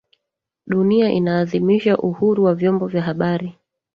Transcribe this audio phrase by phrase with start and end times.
[0.67, 3.55] Dunia inaadhimisha uhuru wa vyombo vya habari